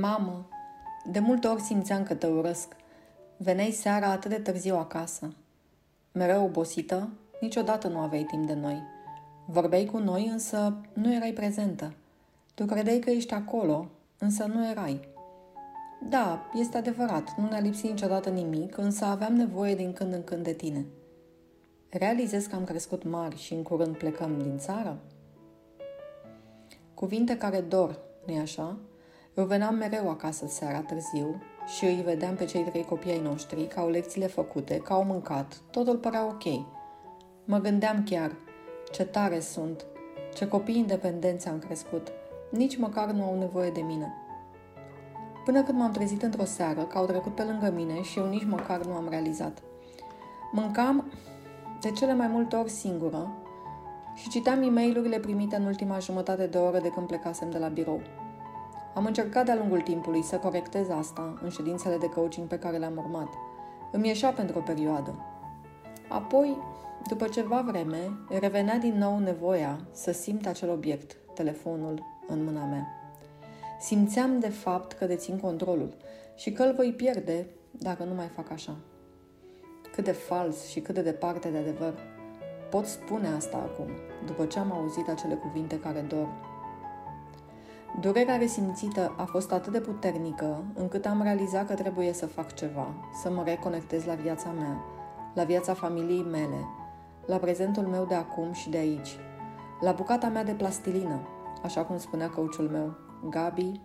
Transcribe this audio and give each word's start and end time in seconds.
Mamă, 0.00 0.48
de 1.04 1.18
multe 1.18 1.46
ori 1.46 1.60
simțeam 1.60 2.02
că 2.02 2.14
te 2.14 2.26
urăsc. 2.26 2.76
Veneai 3.36 3.70
seara 3.70 4.06
atât 4.06 4.30
de 4.30 4.36
târziu 4.36 4.76
acasă. 4.76 5.34
Mereu 6.12 6.44
obosită, 6.44 7.08
niciodată 7.40 7.88
nu 7.88 7.98
aveai 7.98 8.22
timp 8.22 8.46
de 8.46 8.54
noi. 8.54 8.82
Vorbeai 9.46 9.84
cu 9.84 9.98
noi, 9.98 10.26
însă 10.26 10.76
nu 10.92 11.14
erai 11.14 11.32
prezentă. 11.32 11.92
Tu 12.54 12.64
credeai 12.64 12.98
că 12.98 13.10
ești 13.10 13.34
acolo, 13.34 13.86
însă 14.18 14.44
nu 14.44 14.68
erai. 14.68 15.08
Da, 16.08 16.50
este 16.54 16.76
adevărat, 16.76 17.34
nu 17.36 17.48
ne-a 17.48 17.60
lipsit 17.60 17.90
niciodată 17.90 18.30
nimic, 18.30 18.76
însă 18.76 19.04
aveam 19.04 19.34
nevoie 19.34 19.74
din 19.74 19.92
când 19.92 20.12
în 20.12 20.24
când 20.24 20.44
de 20.44 20.52
tine. 20.52 20.86
Realizez 21.90 22.46
că 22.46 22.54
am 22.54 22.64
crescut 22.64 23.04
mari 23.04 23.36
și 23.36 23.54
în 23.54 23.62
curând 23.62 23.96
plecăm 23.96 24.38
din 24.42 24.58
țară? 24.58 24.98
Cuvinte 26.94 27.36
care 27.36 27.60
dor, 27.60 27.98
nu-i 28.26 28.38
așa? 28.38 28.76
Eu 29.34 29.44
veneam 29.44 29.74
mereu 29.74 30.10
acasă 30.10 30.46
seara 30.46 30.80
târziu 30.80 31.42
și 31.76 31.84
îi 31.84 32.02
vedeam 32.04 32.34
pe 32.34 32.44
cei 32.44 32.62
trei 32.62 32.84
copii 32.84 33.10
ai 33.10 33.20
noștri 33.20 33.66
că 33.66 33.80
au 33.80 33.88
lecțiile 33.88 34.26
făcute, 34.26 34.76
că 34.76 34.92
au 34.92 35.04
mâncat, 35.04 35.60
totul 35.70 35.96
părea 35.96 36.24
ok. 36.24 36.64
Mă 37.44 37.58
gândeam 37.58 38.04
chiar, 38.04 38.32
ce 38.90 39.04
tare 39.04 39.40
sunt, 39.40 39.84
ce 40.34 40.48
copii 40.48 40.78
independenți 40.78 41.48
am 41.48 41.58
crescut, 41.58 42.12
nici 42.50 42.76
măcar 42.76 43.10
nu 43.10 43.24
au 43.24 43.38
nevoie 43.38 43.70
de 43.70 43.80
mine. 43.80 44.12
Până 45.44 45.62
când 45.62 45.78
m-am 45.78 45.90
trezit 45.90 46.22
într-o 46.22 46.44
seară 46.44 46.82
că 46.82 46.98
au 46.98 47.06
trecut 47.06 47.34
pe 47.34 47.42
lângă 47.42 47.70
mine 47.74 48.02
și 48.02 48.18
eu 48.18 48.28
nici 48.28 48.46
măcar 48.46 48.84
nu 48.84 48.92
am 48.92 49.08
realizat. 49.08 49.62
Mâncam 50.52 51.12
de 51.80 51.90
cele 51.90 52.14
mai 52.14 52.26
multe 52.26 52.56
ori 52.56 52.70
singură 52.70 53.28
și 54.14 54.28
citeam 54.28 54.62
e 54.62 54.70
mail 54.70 55.18
primite 55.20 55.56
în 55.56 55.64
ultima 55.64 55.98
jumătate 55.98 56.46
de 56.46 56.58
oră 56.58 56.78
de 56.78 56.88
când 56.88 57.06
plecasem 57.06 57.50
de 57.50 57.58
la 57.58 57.68
birou. 57.68 58.00
Am 58.94 59.04
încercat 59.04 59.44
de-a 59.44 59.56
lungul 59.56 59.80
timpului 59.80 60.22
să 60.22 60.36
corectez 60.36 60.88
asta 60.88 61.38
în 61.42 61.48
ședințele 61.48 61.96
de 61.96 62.08
coaching 62.08 62.46
pe 62.46 62.58
care 62.58 62.76
le-am 62.76 62.96
urmat. 62.96 63.28
Îmi 63.92 64.08
ieșea 64.08 64.30
pentru 64.30 64.58
o 64.58 64.62
perioadă. 64.62 65.14
Apoi, 66.08 66.56
după 67.08 67.26
ceva 67.26 67.64
vreme, 67.66 68.10
revenea 68.40 68.78
din 68.78 68.98
nou 68.98 69.18
nevoia 69.18 69.80
să 69.92 70.12
simt 70.12 70.46
acel 70.46 70.70
obiect, 70.70 71.16
telefonul, 71.34 72.02
în 72.28 72.44
mâna 72.44 72.64
mea. 72.64 72.86
Simțeam 73.80 74.38
de 74.38 74.48
fapt 74.48 74.92
că 74.92 75.06
dețin 75.06 75.38
controlul 75.38 75.96
și 76.36 76.52
că 76.52 76.62
îl 76.62 76.74
voi 76.74 76.92
pierde 76.92 77.46
dacă 77.70 78.04
nu 78.04 78.14
mai 78.14 78.26
fac 78.26 78.50
așa. 78.50 78.76
Cât 79.92 80.04
de 80.04 80.12
fals 80.12 80.66
și 80.66 80.80
cât 80.80 80.94
de 80.94 81.02
departe 81.02 81.48
de 81.48 81.58
adevăr. 81.58 81.94
Pot 82.70 82.86
spune 82.86 83.28
asta 83.28 83.56
acum, 83.56 83.90
după 84.26 84.44
ce 84.44 84.58
am 84.58 84.72
auzit 84.72 85.08
acele 85.08 85.34
cuvinte 85.34 85.80
care 85.80 86.00
dor 86.00 86.28
Durerea 88.00 88.36
resimțită 88.36 89.14
a 89.16 89.24
fost 89.24 89.52
atât 89.52 89.72
de 89.72 89.80
puternică 89.80 90.64
încât 90.74 91.06
am 91.06 91.22
realizat 91.22 91.66
că 91.66 91.74
trebuie 91.74 92.12
să 92.12 92.26
fac 92.26 92.54
ceva, 92.54 92.94
să 93.22 93.30
mă 93.30 93.42
reconectez 93.44 94.04
la 94.04 94.14
viața 94.14 94.50
mea, 94.50 94.84
la 95.34 95.44
viața 95.44 95.74
familiei 95.74 96.22
mele, 96.22 96.66
la 97.26 97.36
prezentul 97.36 97.82
meu 97.82 98.04
de 98.04 98.14
acum 98.14 98.52
și 98.52 98.70
de 98.70 98.76
aici, 98.76 99.16
la 99.80 99.92
bucata 99.92 100.28
mea 100.28 100.44
de 100.44 100.52
plastilină, 100.52 101.20
așa 101.62 101.84
cum 101.84 101.98
spunea 101.98 102.30
căuciul 102.30 102.68
meu, 102.68 102.94
Gabi, 103.30 103.80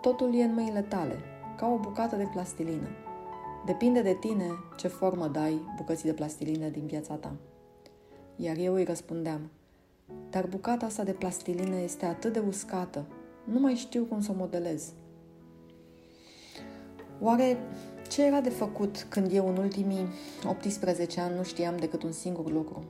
totul 0.00 0.34
e 0.34 0.42
în 0.42 0.54
mâinile 0.54 0.82
tale, 0.82 1.18
ca 1.56 1.66
o 1.66 1.78
bucată 1.78 2.16
de 2.16 2.28
plastilină. 2.32 2.88
Depinde 3.64 4.02
de 4.02 4.16
tine 4.20 4.46
ce 4.76 4.88
formă 4.88 5.26
dai 5.26 5.60
bucății 5.76 6.08
de 6.08 6.14
plastilină 6.14 6.68
din 6.68 6.86
viața 6.86 7.14
ta. 7.14 7.32
Iar 8.36 8.56
eu 8.56 8.74
îi 8.74 8.84
răspundeam, 8.84 9.50
dar 10.30 10.46
bucata 10.46 10.86
asta 10.86 11.02
de 11.02 11.12
plastilină 11.12 11.76
este 11.76 12.06
atât 12.06 12.32
de 12.32 12.42
uscată 12.48 13.04
nu 13.44 13.60
mai 13.60 13.74
știu 13.74 14.04
cum 14.04 14.20
să 14.20 14.30
o 14.30 14.34
modelez. 14.38 14.92
Oare 17.20 17.58
ce 18.08 18.24
era 18.24 18.40
de 18.40 18.50
făcut 18.50 19.06
când 19.08 19.32
eu 19.32 19.48
în 19.48 19.56
ultimii 19.56 20.06
18 20.48 21.20
ani 21.20 21.36
nu 21.36 21.42
știam 21.42 21.76
decât 21.76 22.02
un 22.02 22.12
singur 22.12 22.50
lucru? 22.50 22.84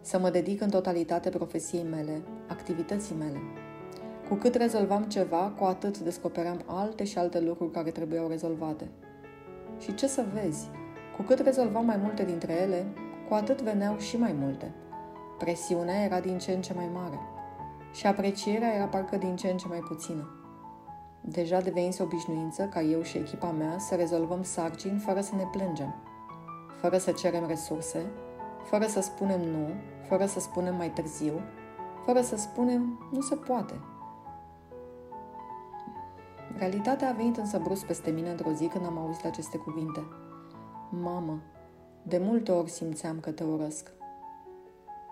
Să 0.00 0.18
mă 0.18 0.30
dedic 0.30 0.60
în 0.60 0.70
totalitate 0.70 1.28
profesiei 1.28 1.82
mele, 1.82 2.22
activității 2.48 3.14
mele. 3.14 3.38
Cu 4.28 4.34
cât 4.34 4.54
rezolvam 4.54 5.02
ceva, 5.02 5.52
cu 5.58 5.64
atât 5.64 5.98
descopeream 5.98 6.62
alte 6.66 7.04
și 7.04 7.18
alte 7.18 7.40
lucruri 7.40 7.72
care 7.72 7.90
trebuiau 7.90 8.28
rezolvate. 8.28 8.88
Și 9.80 9.94
ce 9.94 10.06
să 10.06 10.24
vezi, 10.32 10.68
cu 11.16 11.22
cât 11.22 11.38
rezolvam 11.38 11.84
mai 11.84 11.96
multe 11.96 12.24
dintre 12.24 12.52
ele, 12.52 12.86
cu 13.28 13.34
atât 13.34 13.62
veneau 13.62 13.98
și 13.98 14.16
mai 14.16 14.32
multe. 14.32 14.74
Presiunea 15.38 16.04
era 16.04 16.20
din 16.20 16.38
ce 16.38 16.52
în 16.52 16.60
ce 16.60 16.74
mai 16.74 16.88
mare– 16.92 17.18
și 17.94 18.06
aprecierea 18.06 18.74
era 18.74 18.86
parcă 18.86 19.16
din 19.16 19.36
ce 19.36 19.50
în 19.50 19.56
ce 19.56 19.68
mai 19.68 19.78
puțină. 19.78 20.28
Deja 21.20 21.60
devenise 21.60 22.02
obișnuință 22.02 22.64
ca 22.64 22.80
eu 22.80 23.02
și 23.02 23.18
echipa 23.18 23.50
mea 23.50 23.78
să 23.78 23.94
rezolvăm 23.94 24.42
sarcini 24.42 24.98
fără 24.98 25.20
să 25.20 25.34
ne 25.34 25.44
plângem, 25.52 25.94
fără 26.80 26.98
să 26.98 27.12
cerem 27.12 27.46
resurse, 27.46 28.06
fără 28.64 28.86
să 28.86 29.00
spunem 29.00 29.40
nu, 29.40 29.68
fără 30.08 30.26
să 30.26 30.40
spunem 30.40 30.76
mai 30.76 30.90
târziu, 30.90 31.40
fără 32.04 32.20
să 32.20 32.36
spunem 32.36 33.08
nu 33.12 33.20
se 33.20 33.34
poate. 33.34 33.80
Realitatea 36.56 37.08
a 37.08 37.12
venit 37.12 37.36
însă 37.36 37.58
brusc 37.58 37.86
peste 37.86 38.10
mine 38.10 38.30
într-o 38.30 38.52
zi 38.52 38.66
când 38.66 38.86
am 38.86 38.98
auzit 38.98 39.24
aceste 39.24 39.56
cuvinte. 39.56 40.02
Mamă, 40.90 41.40
de 42.02 42.18
multe 42.18 42.52
ori 42.52 42.70
simțeam 42.70 43.20
că 43.20 43.30
te 43.30 43.44
urăsc. 43.44 43.92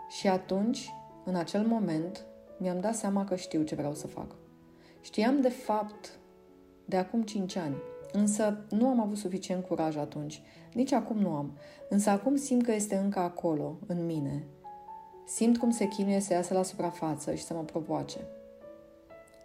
Și 0.09 0.29
atunci, 0.29 0.95
în 1.25 1.35
acel 1.35 1.67
moment, 1.67 2.27
mi-am 2.57 2.81
dat 2.81 2.95
seama 2.95 3.25
că 3.25 3.37
știu 3.37 3.63
ce 3.63 3.75
vreau 3.75 3.95
să 3.95 4.07
fac. 4.07 4.35
Știam 5.01 5.41
de 5.41 5.49
fapt 5.49 6.19
de 6.85 6.97
acum 6.97 7.23
5 7.23 7.57
ani, 7.57 7.77
însă 8.13 8.65
nu 8.71 8.89
am 8.89 9.01
avut 9.01 9.17
suficient 9.17 9.65
curaj 9.65 9.97
atunci. 9.97 10.43
Nici 10.73 10.93
acum 10.93 11.19
nu 11.19 11.35
am, 11.35 11.59
însă 11.89 12.11
acum 12.11 12.37
simt 12.37 12.65
că 12.65 12.73
este 12.73 12.97
încă 12.97 13.19
acolo, 13.19 13.79
în 13.87 14.07
mine. 14.07 14.47
Simt 15.27 15.59
cum 15.59 15.71
se 15.71 15.87
chinuie 15.87 16.21
să 16.21 16.33
iasă 16.33 16.55
la 16.55 16.63
suprafață 16.63 17.35
și 17.35 17.43
să 17.43 17.55
mă 17.55 17.63
provoace. 17.63 18.19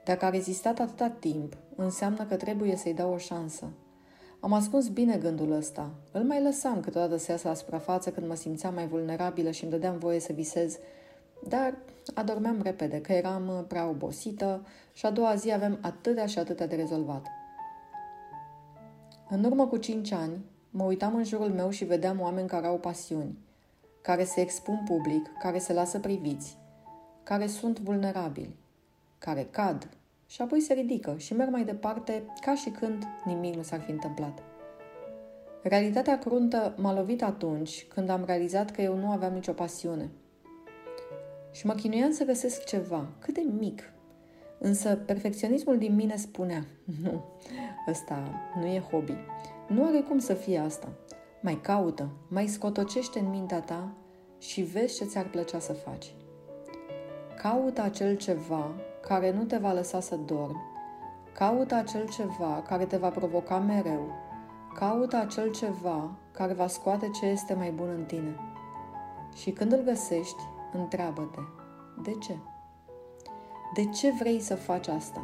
Dacă 0.05 0.25
a 0.25 0.29
rezistat 0.29 0.79
atâta 0.79 1.09
timp, 1.09 1.57
înseamnă 1.75 2.25
că 2.25 2.35
trebuie 2.35 2.75
să-i 2.75 2.93
dau 2.93 3.13
o 3.13 3.17
șansă. 3.17 3.65
Am 4.39 4.53
ascuns 4.53 4.87
bine 4.87 5.17
gândul 5.17 5.51
ăsta. 5.51 5.89
Îl 6.11 6.23
mai 6.23 6.41
lăsam 6.41 6.79
câteodată 6.79 7.17
să 7.17 7.31
iasă 7.31 7.47
la 7.47 7.53
suprafață 7.53 8.11
când 8.11 8.27
mă 8.27 8.35
simțeam 8.35 8.73
mai 8.73 8.87
vulnerabilă 8.87 9.51
și 9.51 9.63
îmi 9.63 9.71
dădeam 9.71 9.97
voie 9.97 10.19
să 10.19 10.33
visez 10.33 10.77
dar 11.43 11.77
adormeam 12.13 12.61
repede, 12.61 13.01
că 13.01 13.13
eram 13.13 13.47
uh, 13.47 13.63
prea 13.67 13.87
obosită 13.87 14.65
și 14.93 15.05
a 15.05 15.09
doua 15.09 15.35
zi 15.35 15.51
aveam 15.51 15.77
atâtea 15.81 16.25
și 16.25 16.39
atâtea 16.39 16.67
de 16.67 16.75
rezolvat. 16.75 17.27
În 19.29 19.43
urmă 19.43 19.67
cu 19.67 19.77
cinci 19.77 20.11
ani, 20.11 20.45
mă 20.69 20.83
uitam 20.83 21.15
în 21.15 21.23
jurul 21.23 21.49
meu 21.49 21.69
și 21.69 21.85
vedeam 21.85 22.19
oameni 22.19 22.47
care 22.47 22.67
au 22.67 22.77
pasiuni, 22.77 23.37
care 24.01 24.23
se 24.23 24.41
expun 24.41 24.81
public, 24.85 25.31
care 25.39 25.57
se 25.57 25.73
lasă 25.73 25.99
priviți, 25.99 26.57
care 27.23 27.47
sunt 27.47 27.79
vulnerabili, 27.79 28.55
care 29.17 29.47
cad 29.51 29.89
și 30.27 30.41
apoi 30.41 30.59
se 30.59 30.73
ridică 30.73 31.15
și 31.17 31.33
merg 31.33 31.51
mai 31.51 31.63
departe 31.63 32.23
ca 32.41 32.55
și 32.55 32.69
când 32.69 33.03
nimic 33.25 33.55
nu 33.55 33.61
s-ar 33.61 33.79
fi 33.79 33.91
întâmplat. 33.91 34.43
Realitatea 35.63 36.19
cruntă 36.19 36.73
m-a 36.77 36.93
lovit 36.93 37.23
atunci 37.23 37.85
când 37.85 38.09
am 38.09 38.23
realizat 38.25 38.71
că 38.71 38.81
eu 38.81 38.95
nu 38.95 39.11
aveam 39.11 39.33
nicio 39.33 39.51
pasiune– 39.51 40.09
și 41.51 41.65
mă 41.65 41.73
chinuiam 41.73 42.11
să 42.11 42.23
găsesc 42.23 42.63
ceva, 42.63 43.07
cât 43.19 43.33
de 43.33 43.45
mic. 43.59 43.91
Însă 44.59 44.95
perfecționismul 44.95 45.77
din 45.77 45.95
mine 45.95 46.15
spunea, 46.15 46.65
nu, 47.03 47.23
ăsta 47.89 48.23
nu 48.59 48.65
e 48.65 48.79
hobby. 48.79 49.17
Nu 49.67 49.85
are 49.85 49.99
cum 49.99 50.19
să 50.19 50.33
fie 50.33 50.57
asta. 50.57 50.87
Mai 51.41 51.59
caută, 51.61 52.09
mai 52.29 52.47
scotocește 52.47 53.19
în 53.19 53.29
mintea 53.29 53.61
ta 53.61 53.91
și 54.39 54.61
vezi 54.61 54.95
ce 54.95 55.05
ți-ar 55.05 55.29
plăcea 55.29 55.59
să 55.59 55.73
faci. 55.73 56.13
Caută 57.41 57.81
acel 57.81 58.15
ceva 58.15 58.71
care 59.01 59.31
nu 59.31 59.43
te 59.43 59.57
va 59.57 59.73
lăsa 59.73 59.99
să 59.99 60.15
dormi. 60.15 60.61
Caută 61.33 61.75
acel 61.75 62.09
ceva 62.09 62.63
care 62.67 62.85
te 62.85 62.97
va 62.97 63.09
provoca 63.09 63.59
mereu. 63.59 64.11
Caută 64.73 65.15
acel 65.15 65.51
ceva 65.51 66.17
care 66.31 66.53
va 66.53 66.67
scoate 66.67 67.09
ce 67.19 67.25
este 67.25 67.53
mai 67.53 67.71
bun 67.71 67.89
în 67.97 68.03
tine. 68.03 68.35
Și 69.35 69.51
când 69.51 69.71
îl 69.71 69.83
găsești, 69.83 70.41
Întreabă-te, 70.71 71.39
de 72.01 72.11
ce? 72.11 72.37
De 73.73 73.85
ce 73.85 74.11
vrei 74.11 74.39
să 74.39 74.55
faci 74.55 74.87
asta? 74.87 75.21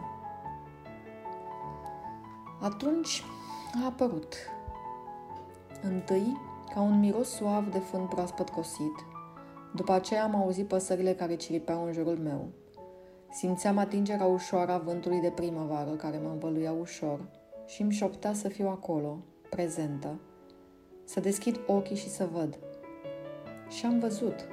Atunci 2.61 3.23
a 3.81 3.85
apărut. 3.85 4.35
Întâi, 5.81 6.37
ca 6.73 6.81
un 6.81 6.99
miros 6.99 7.29
suav 7.29 7.71
de 7.71 7.79
fân 7.79 8.07
proaspăt 8.07 8.49
cosit, 8.49 9.05
după 9.75 9.91
aceea 9.91 10.23
am 10.23 10.35
auzit 10.35 10.67
păsările 10.67 11.13
care 11.13 11.35
ciripeau 11.35 11.85
în 11.85 11.91
jurul 11.91 12.17
meu. 12.17 12.47
Simțeam 13.31 13.77
atingerea 13.77 14.25
ușoară 14.25 14.71
a 14.71 14.77
vântului 14.77 15.19
de 15.19 15.29
primăvară 15.29 15.91
care 15.91 16.19
mă 16.23 16.29
învăluia 16.29 16.71
ușor 16.71 17.19
și 17.65 17.81
îmi 17.81 17.91
șoptea 17.91 18.33
să 18.33 18.47
fiu 18.47 18.67
acolo, 18.67 19.17
prezentă, 19.49 20.19
să 21.03 21.19
deschid 21.19 21.59
ochii 21.67 21.95
și 21.95 22.09
să 22.09 22.27
văd. 22.31 22.59
Și 23.69 23.85
am 23.85 23.99
văzut– 23.99 24.47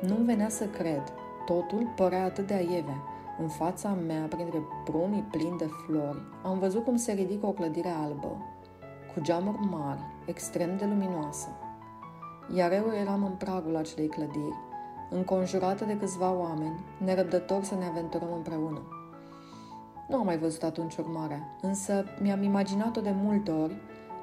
nu-mi 0.00 0.24
venea 0.24 0.48
să 0.48 0.64
cred. 0.64 1.02
Totul 1.44 1.92
părea 1.96 2.24
atât 2.24 2.46
de 2.46 2.54
aieve. 2.54 2.96
În 3.40 3.48
fața 3.48 3.88
mea, 4.06 4.26
printre 4.28 4.62
prunii 4.84 5.24
plini 5.30 5.58
de 5.58 5.66
flori, 5.86 6.22
am 6.44 6.58
văzut 6.58 6.84
cum 6.84 6.96
se 6.96 7.12
ridică 7.12 7.46
o 7.46 7.52
clădire 7.52 7.88
albă, 7.88 8.36
cu 9.14 9.20
geamuri 9.20 9.58
mari, 9.70 10.00
extrem 10.26 10.76
de 10.76 10.84
luminoasă. 10.84 11.48
Iar 12.54 12.72
eu 12.72 12.92
eram 13.00 13.24
în 13.24 13.32
pragul 13.32 13.76
acelei 13.76 14.08
clădiri, 14.08 14.58
înconjurată 15.10 15.84
de 15.84 15.96
câțiva 15.96 16.32
oameni, 16.32 16.84
nerăbdători 17.04 17.64
să 17.64 17.74
ne 17.74 17.84
aventurăm 17.84 18.32
împreună. 18.34 18.82
Nu 20.08 20.16
am 20.16 20.24
mai 20.24 20.38
văzut 20.38 20.62
atunci 20.62 20.96
urmarea, 20.96 21.56
însă 21.62 22.04
mi-am 22.22 22.42
imaginat-o 22.42 23.00
de 23.00 23.14
multe 23.22 23.50
ori 23.50 23.76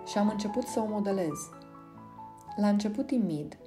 și 0.06 0.18
am 0.18 0.30
început 0.30 0.63
să 0.63 0.80
o 0.80 0.86
modelez. 0.89 1.50
La 2.56 2.68
început 2.68 3.07
timid, 3.07 3.57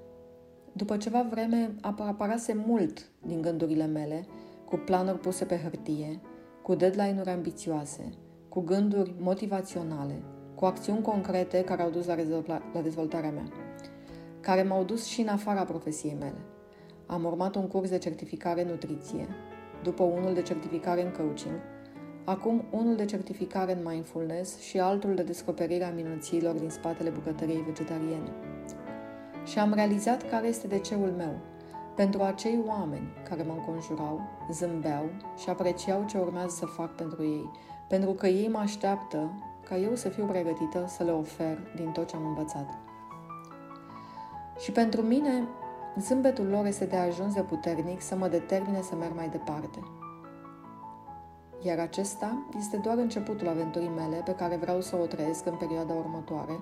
după 0.79 0.97
ceva 0.97 1.27
vreme 1.31 1.75
aparase 1.81 2.63
mult 2.67 3.11
din 3.27 3.41
gândurile 3.41 3.87
mele, 3.87 4.27
cu 4.65 4.77
planuri 4.77 5.19
puse 5.19 5.45
pe 5.45 5.57
hârtie, 5.57 6.21
cu 6.63 6.75
deadline-uri 6.75 7.31
ambițioase, 7.31 8.11
cu 8.49 8.61
gânduri 8.61 9.15
motivaționale, 9.19 10.23
cu 10.55 10.65
acțiuni 10.65 11.03
concrete 11.03 11.65
care 11.65 11.83
au 11.83 11.91
dus 11.91 12.07
la, 12.07 12.15
la 12.73 12.81
dezvoltarea 12.81 13.31
mea, 13.31 13.49
care 14.41 14.63
m-au 14.63 14.85
dus 14.85 15.05
și 15.05 15.21
în 15.21 15.29
afara 15.29 15.65
profesiei 15.65 16.17
mele. 16.19 16.41
Am 17.07 17.25
urmat 17.25 17.55
un 17.55 17.67
curs 17.67 17.91
de 17.91 17.99
certificare 17.99 18.63
în 18.63 18.69
nutriție, 18.69 19.29
după 19.83 20.03
unul 20.03 20.35
de 20.35 20.43
certificare 20.43 21.03
în 21.03 21.11
coaching, 21.11 21.55
acum 22.25 22.65
unul 22.71 22.97
de 22.97 23.05
certificare 23.05 23.73
în 23.73 23.87
mindfulness 23.91 24.59
și 24.59 24.79
altul 24.79 25.15
de 25.15 25.23
descoperire 25.23 25.85
a 25.85 25.93
minunților 25.93 26.55
din 26.55 26.69
spatele 26.69 27.11
bucătăriei 27.11 27.65
vegetariene. 27.67 28.33
Și 29.51 29.59
am 29.59 29.73
realizat 29.73 30.31
care 30.31 30.47
este 30.47 30.67
de 30.67 30.79
ceul 30.79 31.15
meu, 31.17 31.37
pentru 31.95 32.23
acei 32.23 32.63
oameni 32.67 33.09
care 33.29 33.43
mă 33.43 33.53
înconjurau, 33.53 34.21
zâmbeau 34.51 35.11
și 35.37 35.49
apreciau 35.49 36.05
ce 36.07 36.19
urmează 36.19 36.55
să 36.55 36.67
fac 36.67 36.95
pentru 36.95 37.23
ei, 37.23 37.51
pentru 37.89 38.11
că 38.11 38.27
ei 38.27 38.49
mă 38.49 38.59
așteaptă 38.59 39.31
ca 39.69 39.77
eu 39.77 39.95
să 39.95 40.09
fiu 40.09 40.25
pregătită 40.25 40.85
să 40.87 41.03
le 41.05 41.11
ofer 41.11 41.59
din 41.75 41.91
tot 41.91 42.09
ce 42.09 42.17
am 42.17 42.27
învățat. 42.27 42.79
Și 44.59 44.73
pentru 44.73 45.03
mine, 45.03 45.49
zâmbetul 45.99 46.47
lor 46.47 46.67
este 46.67 46.85
de 46.85 46.97
ajuns 46.97 47.35
de 47.35 47.43
puternic 47.43 48.01
să 48.01 48.17
mă 48.17 48.29
determine 48.29 48.81
să 48.81 48.95
merg 48.95 49.15
mai 49.15 49.29
departe. 49.29 49.79
Iar 51.63 51.79
acesta 51.79 52.47
este 52.59 52.77
doar 52.77 52.97
începutul 52.97 53.49
aventurii 53.49 53.93
mele 53.97 54.23
pe 54.25 54.35
care 54.35 54.57
vreau 54.57 54.81
să 54.81 54.97
o 54.97 55.07
trăiesc 55.07 55.47
în 55.47 55.55
perioada 55.55 55.93
următoare, 55.93 56.61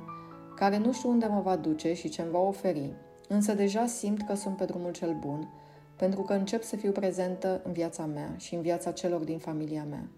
care 0.56 0.78
nu 0.78 0.92
știu 0.92 1.08
unde 1.08 1.26
mă 1.26 1.40
va 1.40 1.56
duce 1.56 1.92
și 1.94 2.08
ce 2.08 2.22
îmi 2.22 2.30
va 2.30 2.38
oferi, 2.38 2.94
însă 3.28 3.54
deja 3.54 3.86
simt 3.86 4.22
că 4.22 4.34
sunt 4.34 4.56
pe 4.56 4.64
drumul 4.64 4.92
cel 4.92 5.16
bun, 5.20 5.48
pentru 5.96 6.22
că 6.22 6.32
încep 6.32 6.62
să 6.62 6.76
fiu 6.76 6.92
prezentă 6.92 7.60
în 7.64 7.72
viața 7.72 8.04
mea 8.04 8.34
și 8.36 8.54
în 8.54 8.60
viața 8.60 8.90
celor 8.90 9.20
din 9.20 9.38
familia 9.38 9.84
mea. 9.90 10.08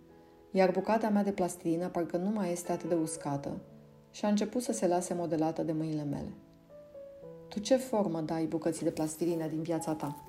Iar 0.51 0.71
bucata 0.71 1.09
mea 1.09 1.23
de 1.23 1.31
plastilină 1.33 1.89
parcă 1.89 2.17
nu 2.17 2.31
mai 2.31 2.53
este 2.53 2.73
atât 2.73 2.89
de 2.89 2.95
uscată 2.95 3.61
și 4.11 4.25
a 4.25 4.29
început 4.29 4.63
să 4.63 4.73
se 4.73 4.87
lase 4.87 5.15
modelată 5.15 5.63
de 5.63 5.73
mâinile 5.73 6.05
mele. 6.05 6.33
Tu 7.49 7.61
ce 7.61 7.77
formă 7.77 8.21
dai 8.21 8.45
bucății 8.45 8.85
de 8.85 8.91
plastilină 8.91 9.47
din 9.47 9.63
viața 9.63 9.95
ta? 9.95 10.28